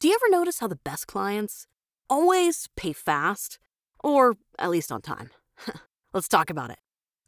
[0.00, 1.66] Do you ever notice how the best clients
[2.08, 3.58] always pay fast?
[4.02, 5.28] Or at least on time?
[6.14, 6.78] Let's talk about it.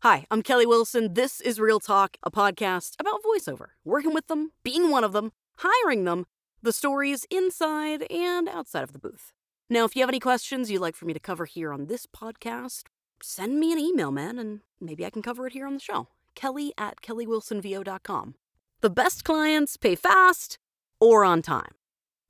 [0.00, 1.12] Hi, I'm Kelly Wilson.
[1.12, 5.32] This is Real Talk, a podcast about voiceover, working with them, being one of them,
[5.58, 6.24] hiring them,
[6.62, 9.34] the stories inside and outside of the booth.
[9.68, 12.06] Now, if you have any questions you'd like for me to cover here on this
[12.06, 12.84] podcast,
[13.22, 16.08] send me an email, man, and maybe I can cover it here on the show.
[16.34, 18.34] Kelly at kellywilsonvo.com.
[18.80, 20.58] The best clients pay fast
[21.02, 21.72] or on time.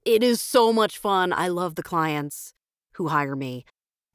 [0.05, 1.33] It is so much fun.
[1.33, 2.55] I love the clients
[2.95, 3.65] who hire me.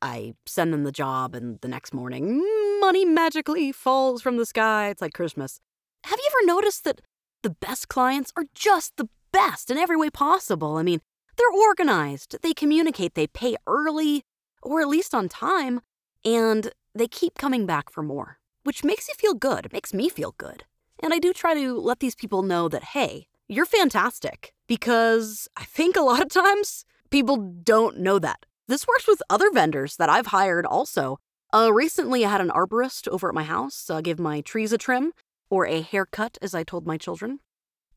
[0.02, 2.44] I send them the job, and the next morning,
[2.82, 4.90] money magically falls from the sky.
[4.90, 5.60] It's like Christmas.
[6.04, 7.02] Have you ever noticed that
[7.42, 10.76] the best clients are just the best in every way possible?
[10.76, 11.00] I mean,
[11.38, 14.24] they're organized, they communicate, they pay early,
[14.62, 15.82] or at least on time,
[16.26, 19.66] and they keep coming back for more, which makes you feel good.
[19.66, 20.66] It makes me feel good.
[21.02, 25.64] And I do try to let these people know that, hey, you're fantastic, because I
[25.66, 28.46] think a lot of times people don't know that.
[28.68, 31.18] This works with other vendors that I've hired also.
[31.54, 34.78] Uh, recently, I had an arborist over at my house uh, give my trees a
[34.78, 35.14] trim,
[35.50, 37.40] or a haircut, as I told my children.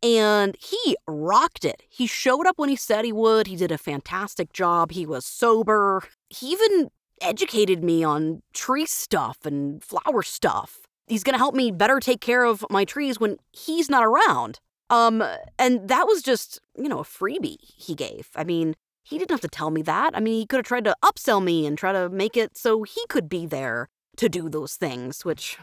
[0.02, 1.82] And he rocked it.
[1.88, 3.48] He showed up when he said he would.
[3.48, 4.92] He did a fantastic job.
[4.92, 6.05] He was sober.
[6.28, 10.86] He even educated me on tree stuff and flower stuff.
[11.06, 14.60] He's going to help me better take care of my trees when he's not around.
[14.91, 15.24] Um,
[15.58, 18.28] and that was just, you know, a freebie he gave.
[18.34, 18.74] I mean,
[19.05, 20.16] he didn't have to tell me that.
[20.16, 22.82] I mean, he could have tried to upsell me and try to make it so
[22.82, 25.58] he could be there to do those things, which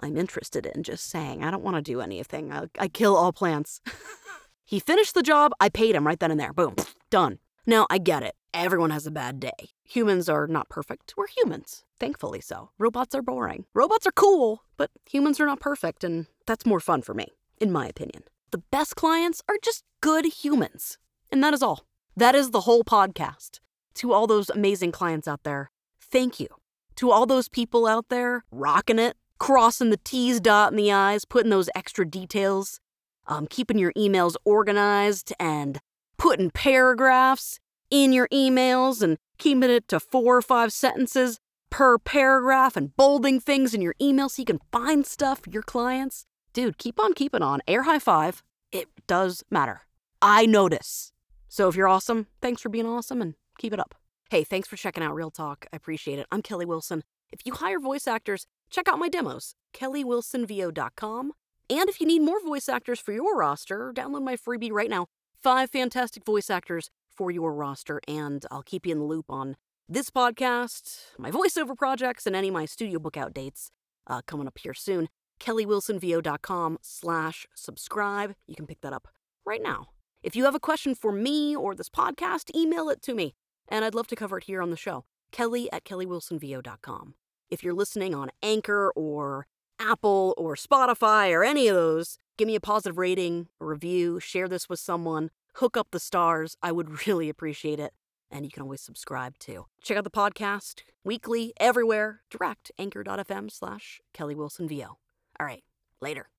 [0.00, 1.44] I'm interested in, just saying.
[1.44, 2.52] I don't want to do anything.
[2.52, 3.80] I, I kill all plants.
[4.64, 5.52] he finished the job.
[5.60, 6.54] I paid him right then and there.
[6.54, 6.74] Boom.
[7.10, 7.38] Done.
[7.66, 8.34] Now, I get it.
[8.54, 9.70] Everyone has a bad day.
[9.84, 11.14] Humans are not perfect.
[11.16, 11.84] We're humans.
[12.00, 12.70] Thankfully so.
[12.78, 13.66] Robots are boring.
[13.74, 17.26] Robots are cool, but humans are not perfect, and that's more fun for me,
[17.60, 18.24] in my opinion.
[18.50, 20.98] The best clients are just good humans.
[21.30, 21.86] And that is all.
[22.16, 23.60] That is the whole podcast.
[23.94, 25.70] To all those amazing clients out there,
[26.00, 26.48] thank you.
[26.96, 31.50] To all those people out there rocking it, crossing the T's, dotting the I's, putting
[31.50, 32.80] those extra details,
[33.26, 35.78] um, keeping your emails organized, and
[36.18, 41.38] putting paragraphs in your emails and keeping it to four or five sentences
[41.70, 45.62] per paragraph and bolding things in your email so you can find stuff for your
[45.62, 46.26] clients.
[46.52, 47.60] Dude, keep on keeping on.
[47.68, 48.42] Air high five.
[48.72, 49.82] It does matter.
[50.20, 51.12] I notice.
[51.48, 53.94] So if you're awesome, thanks for being awesome and keep it up.
[54.30, 55.66] Hey, thanks for checking out Real Talk.
[55.72, 56.26] I appreciate it.
[56.30, 57.02] I'm Kelly Wilson.
[57.32, 61.32] If you hire voice actors, check out my demos, kellywilsonvo.com.
[61.68, 65.06] And if you need more voice actors for your roster, download my freebie right now.
[65.42, 69.56] Five fantastic voice actors for your roster, and I'll keep you in the loop on
[69.88, 73.70] this podcast, my voiceover projects, and any of my studio book out dates
[74.06, 75.08] uh, coming up here soon.
[75.40, 78.34] kellywilsonvo.com slash subscribe.
[78.46, 79.08] You can pick that up
[79.44, 79.88] right now.
[80.22, 83.34] If you have a question for me or this podcast, email it to me,
[83.68, 85.04] and I'd love to cover it here on the show.
[85.32, 87.14] Kelly at kellywilsonvo.com.
[87.48, 89.46] If you're listening on Anchor or
[89.80, 94.46] Apple or Spotify or any of those, give me a positive rating, a review, share
[94.46, 96.56] this with someone, hook up the stars.
[96.62, 97.92] I would really appreciate it.
[98.30, 99.66] And you can always subscribe too.
[99.82, 104.98] Check out the podcast weekly, everywhere, direct, anchor.fm slash Kelly Wilson VO.
[105.40, 105.64] All right,
[106.02, 106.30] later.